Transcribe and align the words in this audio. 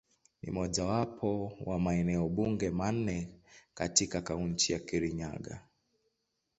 Ni 0.41 0.51
mojawapo 0.51 1.57
wa 1.65 1.79
maeneo 1.79 2.27
bunge 2.29 2.69
manne 2.69 3.29
katika 3.73 4.21
Kaunti 4.21 4.73
ya 4.73 4.79
Kirinyaga. 4.79 5.61